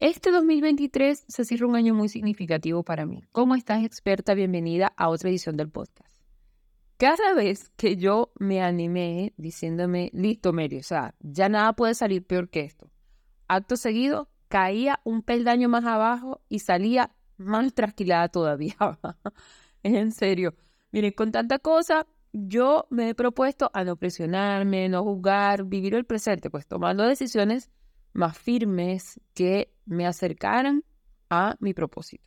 [0.00, 3.22] Este 2023 se cierra un año muy significativo para mí.
[3.32, 4.32] ¿Cómo estás, experta?
[4.32, 6.18] Bienvenida a otra edición del podcast.
[6.96, 12.26] Cada vez que yo me animé diciéndome, listo, Mary, o sea, ya nada puede salir
[12.26, 12.90] peor que esto.
[13.46, 18.76] Acto seguido, caía un peldaño más abajo y salía más trasquilada todavía.
[19.82, 20.54] en serio.
[20.92, 26.06] Miren, con tanta cosa, yo me he propuesto a no presionarme, no juzgar, vivir el
[26.06, 27.70] presente, pues tomando decisiones
[28.12, 30.84] más firmes que me acercaran
[31.28, 32.24] a mi propósito.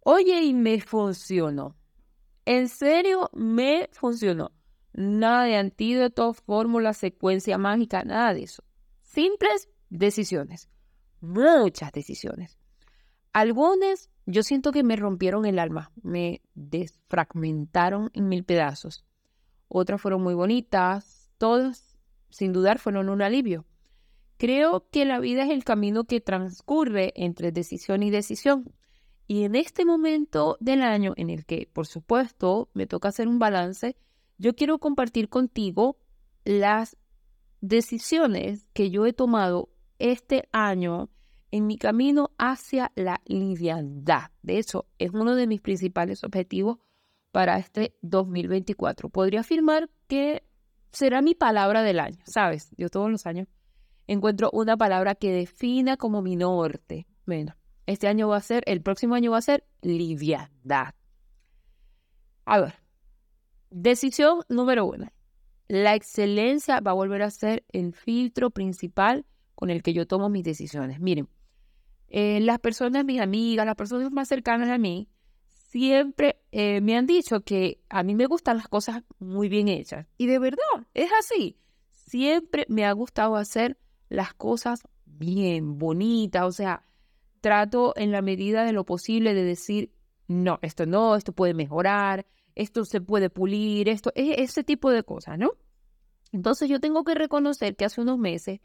[0.00, 1.76] Oye, y me funcionó.
[2.44, 4.52] En serio, me funcionó.
[4.92, 8.62] Nada de antídoto, fórmula, secuencia mágica, nada de eso.
[9.02, 10.68] Simples decisiones.
[11.20, 12.58] Muchas decisiones.
[13.32, 19.04] Algunas yo siento que me rompieron el alma, me desfragmentaron en mil pedazos.
[19.68, 21.98] Otras fueron muy bonitas, todas,
[22.30, 23.66] sin dudar, fueron un alivio.
[24.36, 28.72] Creo que la vida es el camino que transcurre entre decisión y decisión.
[29.26, 33.38] Y en este momento del año en el que, por supuesto, me toca hacer un
[33.38, 33.96] balance,
[34.36, 35.96] yo quiero compartir contigo
[36.44, 36.96] las
[37.60, 41.08] decisiones que yo he tomado este año
[41.50, 44.32] en mi camino hacia la liviandad.
[44.42, 46.78] De hecho, es uno de mis principales objetivos
[47.30, 49.08] para este 2024.
[49.08, 50.42] Podría afirmar que
[50.90, 52.70] será mi palabra del año, ¿sabes?
[52.76, 53.48] Yo todos los años
[54.06, 57.06] encuentro una palabra que defina como mi norte.
[57.26, 60.94] Bueno, este año va a ser, el próximo año va a ser liviandad.
[62.44, 62.74] A ver,
[63.70, 65.10] decisión número uno.
[65.68, 70.28] La excelencia va a volver a ser el filtro principal con el que yo tomo
[70.28, 71.00] mis decisiones.
[71.00, 71.28] Miren,
[72.08, 75.08] eh, las personas, mis amigas, las personas más cercanas a mí,
[75.70, 80.06] siempre eh, me han dicho que a mí me gustan las cosas muy bien hechas.
[80.18, 81.58] Y de verdad, es así.
[81.90, 83.78] Siempre me ha gustado hacer
[84.14, 86.84] las cosas bien, bonitas, o sea,
[87.40, 89.92] trato en la medida de lo posible de decir,
[90.28, 95.02] no, esto no, esto puede mejorar, esto se puede pulir, esto, e-, ese tipo de
[95.02, 95.52] cosas, ¿no?
[96.32, 98.60] Entonces yo tengo que reconocer que hace unos meses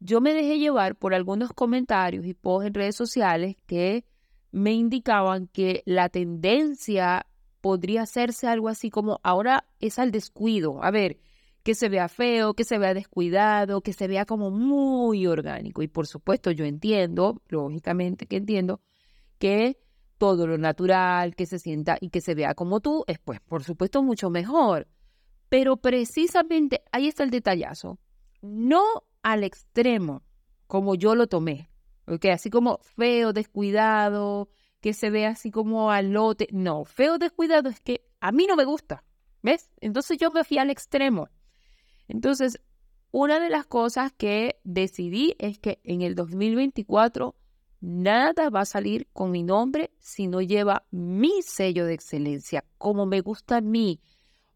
[0.00, 4.04] yo me dejé llevar por algunos comentarios y posts en redes sociales que
[4.52, 7.26] me indicaban que la tendencia
[7.60, 10.82] podría hacerse algo así como ahora es al descuido.
[10.82, 11.18] A ver,
[11.68, 15.82] que se vea feo, que se vea descuidado, que se vea como muy orgánico.
[15.82, 18.80] Y por supuesto yo entiendo, lógicamente que entiendo,
[19.38, 19.78] que
[20.16, 23.64] todo lo natural, que se sienta y que se vea como tú, es pues por
[23.64, 24.88] supuesto mucho mejor.
[25.50, 27.98] Pero precisamente ahí está el detallazo.
[28.40, 28.82] No
[29.22, 30.22] al extremo
[30.68, 31.70] como yo lo tomé.
[32.06, 34.48] porque Así como feo, descuidado,
[34.80, 36.48] que se vea así como al lote.
[36.50, 39.04] No, feo, descuidado es que a mí no me gusta.
[39.42, 39.70] ¿Ves?
[39.82, 41.28] Entonces yo me fui al extremo.
[42.08, 42.60] Entonces,
[43.10, 47.34] una de las cosas que decidí es que en el 2024
[47.80, 53.06] nada va a salir con mi nombre si no lleva mi sello de excelencia, como
[53.06, 54.00] me gusta a mí.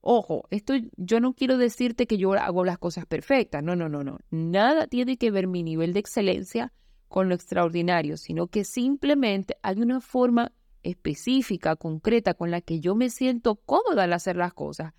[0.01, 4.03] Ojo, esto yo no quiero decirte que yo hago las cosas perfectas, no, no, no,
[4.03, 4.19] no.
[4.31, 6.73] Nada tiene que ver mi nivel de excelencia
[7.09, 10.53] con lo extraordinario, sino que simplemente hay una forma
[10.83, 14.93] específica, concreta, con la que yo me siento cómoda al hacer las cosas.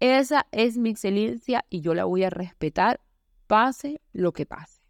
[0.00, 3.00] Esa es mi excelencia y yo la voy a respetar,
[3.46, 4.80] pase lo que pase.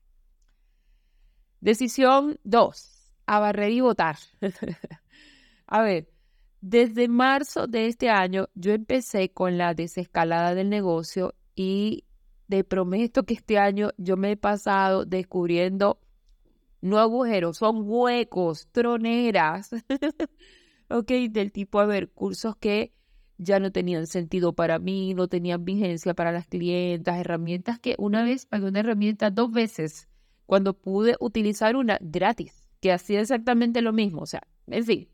[1.61, 3.13] Decisión 2.
[3.27, 4.17] A barrer y votar.
[5.67, 6.09] a ver,
[6.61, 12.05] desde marzo de este año yo empecé con la desescalada del negocio y
[12.49, 16.01] te prometo que este año yo me he pasado descubriendo
[16.81, 19.71] no agujeros, son huecos, troneras.
[20.89, 22.95] ok, del tipo, a ver, cursos que
[23.43, 28.23] ya no tenían sentido para mí, no tenían vigencia para las clientas, herramientas que una
[28.23, 30.09] vez pagué una herramienta dos veces
[30.45, 34.23] cuando pude utilizar una gratis, que hacía exactamente lo mismo.
[34.23, 35.09] O sea, en fin,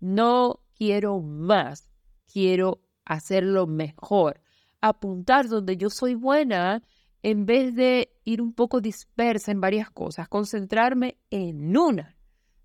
[0.00, 1.88] no quiero más,
[2.32, 4.40] quiero hacerlo mejor,
[4.80, 6.82] apuntar donde yo soy buena
[7.22, 12.16] en vez de ir un poco dispersa en varias cosas, concentrarme en una.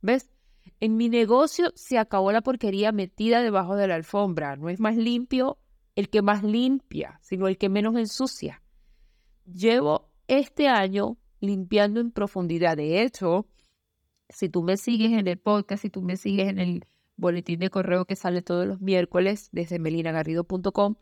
[0.01, 0.34] ¿Ves?
[0.79, 4.55] En mi negocio se acabó la porquería metida debajo de la alfombra.
[4.55, 5.57] No es más limpio
[5.95, 8.61] el que más limpia, sino el que menos ensucia.
[9.45, 12.77] Llevo este año limpiando en profundidad.
[12.77, 13.47] De hecho,
[14.29, 16.85] si tú me sigues en el podcast, si tú me sigues en el
[17.15, 20.95] boletín de correo que sale todos los miércoles desde melinagarrido.com,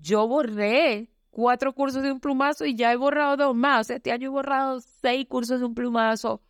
[0.00, 3.90] yo borré cuatro cursos de un plumazo y ya he borrado dos más.
[3.90, 6.42] Este año he borrado seis cursos de un plumazo,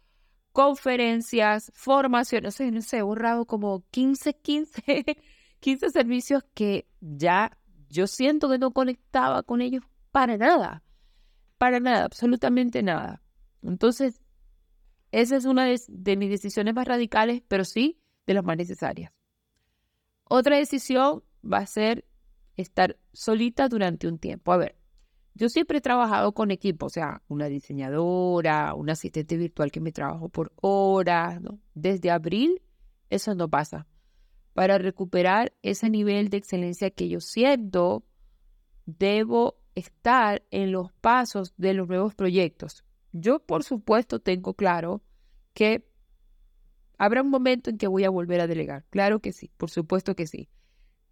[0.56, 5.04] conferencias, formaciones, no sé, he borrado como 15, 15,
[5.60, 7.58] 15 servicios que ya
[7.90, 10.82] yo siento que no conectaba con ellos para nada,
[11.58, 13.22] para nada, absolutamente nada.
[13.62, 14.22] Entonces,
[15.12, 19.12] esa es una de, mis decisiones más radicales, pero sí de las más necesarias.
[20.24, 22.06] Otra decisión va a ser
[22.56, 24.54] estar solita durante un tiempo.
[24.54, 24.78] A ver,
[25.36, 29.92] yo siempre he trabajado con equipo, o sea, una diseñadora, un asistente virtual que me
[29.92, 31.40] trabajo por horas.
[31.74, 32.62] Desde abril
[33.10, 33.86] eso no pasa.
[34.54, 38.04] Para recuperar ese nivel de excelencia que yo siento,
[38.86, 42.84] debo estar en los pasos de los nuevos proyectos.
[43.12, 45.02] Yo, por supuesto, tengo claro
[45.52, 45.86] que
[46.96, 48.86] habrá un momento en que voy a volver a delegar.
[48.88, 50.48] Claro que sí, por supuesto que sí.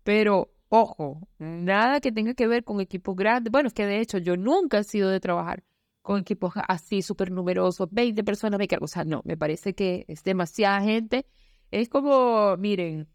[0.03, 3.53] Pero, ojo, nada que tenga que ver con equipos grandes.
[3.53, 5.63] Bueno, es que de hecho yo nunca he sido de trabajar
[6.03, 8.87] con equipos así súper numerosos, 20 personas me cargo.
[8.87, 11.27] O sea, no, me parece que es demasiada gente.
[11.71, 13.09] Es como, miren,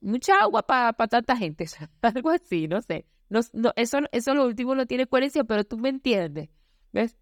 [0.00, 1.66] mucha agua para tanta gente.
[2.02, 3.06] Algo así, no sé.
[3.28, 6.48] No, no, eso, eso lo último no tiene coherencia, pero tú me entiendes.
[6.92, 7.18] ¿Ves?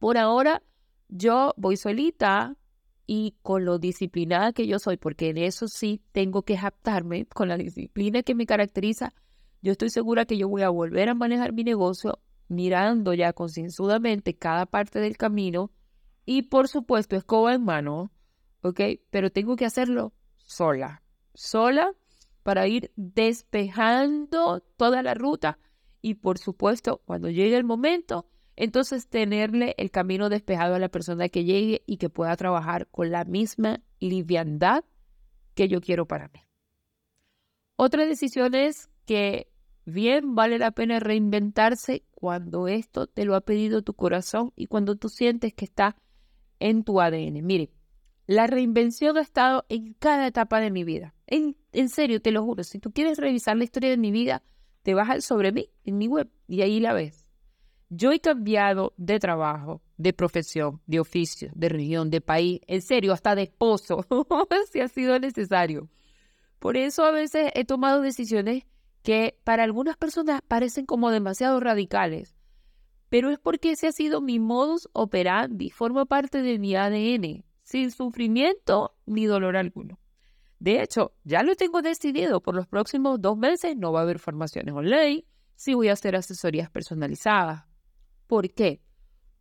[0.00, 0.60] Por ahora,
[1.08, 2.56] yo voy solita
[3.06, 7.48] y con lo disciplinada que yo soy, porque en eso sí tengo que adaptarme con
[7.48, 9.12] la disciplina que me caracteriza,
[9.60, 12.18] yo estoy segura que yo voy a volver a manejar mi negocio
[12.48, 15.70] mirando ya concienzudamente cada parte del camino
[16.24, 18.12] y por supuesto escoba en mano,
[18.62, 18.80] ¿ok?
[19.10, 21.02] Pero tengo que hacerlo sola,
[21.34, 21.92] sola
[22.42, 25.58] para ir despejando toda la ruta
[26.00, 28.26] y por supuesto cuando llegue el momento
[28.62, 33.10] entonces, tenerle el camino despejado a la persona que llegue y que pueda trabajar con
[33.10, 34.84] la misma liviandad
[35.56, 36.46] que yo quiero para mí.
[37.74, 39.50] Otra decisión es que
[39.84, 44.94] bien vale la pena reinventarse cuando esto te lo ha pedido tu corazón y cuando
[44.94, 45.96] tú sientes que está
[46.60, 47.44] en tu ADN.
[47.44, 47.72] Mire,
[48.28, 51.16] la reinvención ha estado en cada etapa de mi vida.
[51.26, 52.62] En, en serio, te lo juro.
[52.62, 54.44] Si tú quieres revisar la historia de mi vida,
[54.82, 57.21] te vas al sobre mí en mi web y ahí la ves.
[57.94, 63.12] Yo he cambiado de trabajo, de profesión, de oficio, de región, de país, en serio,
[63.12, 64.06] hasta de esposo,
[64.72, 65.90] si ha sido necesario.
[66.58, 68.64] Por eso a veces he tomado decisiones
[69.02, 72.34] que para algunas personas parecen como demasiado radicales,
[73.10, 77.90] pero es porque ese ha sido mi modus operandi, forma parte de mi ADN, sin
[77.90, 79.98] sufrimiento ni dolor alguno.
[80.60, 84.18] De hecho, ya lo tengo decidido, por los próximos dos meses no va a haber
[84.18, 87.66] formaciones online, sí voy a hacer asesorías personalizadas,
[88.32, 88.80] ¿Por qué?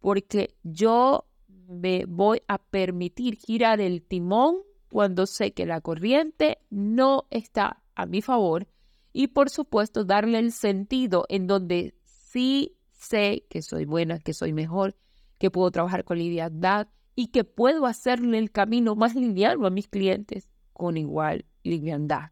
[0.01, 4.57] Porque yo me voy a permitir girar el timón
[4.91, 8.67] cuando sé que la corriente no está a mi favor
[9.13, 14.51] y por supuesto darle el sentido en donde sí sé que soy buena, que soy
[14.51, 14.97] mejor,
[15.37, 19.87] que puedo trabajar con liviandad y que puedo hacerle el camino más liviano a mis
[19.87, 22.31] clientes con igual liviandad.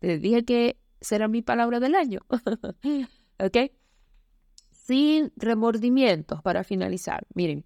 [0.00, 2.20] Les dije que será mi palabra del año.
[3.38, 3.72] ¿Ok?
[4.82, 7.26] Sin remordimientos para finalizar.
[7.34, 7.64] Miren,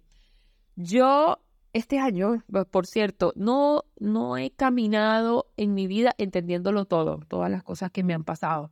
[0.75, 1.39] yo
[1.73, 7.63] este año, por cierto, no, no he caminado en mi vida entendiéndolo todo, todas las
[7.63, 8.71] cosas que me han pasado.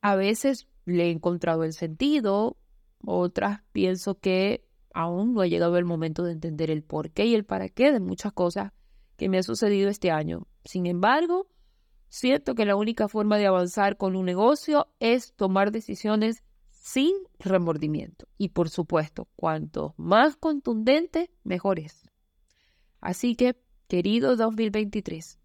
[0.00, 2.56] A veces le he encontrado el sentido,
[3.04, 7.34] otras pienso que aún no ha llegado el momento de entender el por qué y
[7.34, 8.72] el para qué de muchas cosas
[9.16, 10.46] que me han sucedido este año.
[10.64, 11.48] Sin embargo,
[12.08, 16.42] siento que la única forma de avanzar con un negocio es tomar decisiones
[16.86, 18.28] sin remordimiento.
[18.38, 22.08] Y por supuesto, cuanto más contundente, mejor es.
[23.00, 25.40] Así que, querido 2023,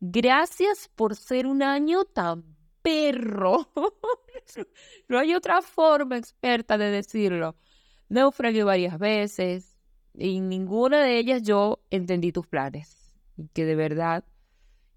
[0.00, 3.70] gracias por ser un año tan perro.
[5.08, 7.56] no hay otra forma experta de decirlo.
[8.08, 9.76] Naufragué varias veces
[10.14, 13.14] y en ninguna de ellas yo entendí tus planes.
[13.36, 14.24] Y que de verdad,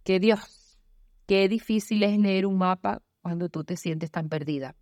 [0.05, 0.79] que Dios,
[1.25, 4.73] qué difícil es leer un mapa cuando tú te sientes tan perdida.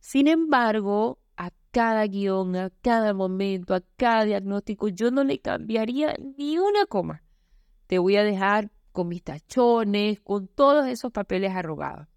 [0.00, 6.16] Sin embargo, a cada guion, a cada momento, a cada diagnóstico, yo no le cambiaría
[6.36, 7.22] ni una coma.
[7.86, 12.08] Te voy a dejar con mis tachones, con todos esos papeles arrogados.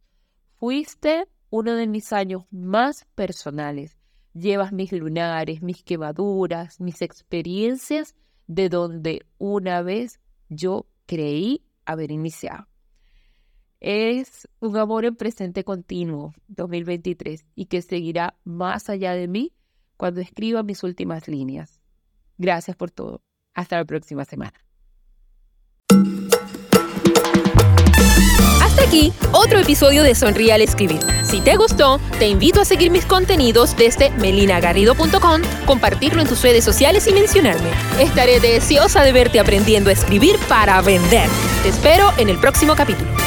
[0.55, 3.97] Fuiste uno de mis años más personales.
[4.33, 8.15] Llevas mis lunares, mis quemaduras, mis experiencias
[8.47, 10.19] de donde una vez
[10.49, 12.70] yo creí haber iniciado
[13.81, 19.51] es un amor en presente continuo 2023 y que seguirá más allá de mí
[19.97, 21.81] cuando escriba mis últimas líneas.
[22.37, 23.21] Gracias por todo.
[23.53, 24.53] Hasta la próxima semana.
[28.61, 31.01] Hasta aquí otro episodio de Sonríe al Escribir.
[31.23, 36.63] Si te gustó, te invito a seguir mis contenidos desde melinagarrido.com, compartirlo en tus redes
[36.63, 37.69] sociales y mencionarme.
[37.99, 41.27] Estaré deseosa de verte aprendiendo a escribir para vender.
[41.63, 43.20] Te espero en el próximo capítulo.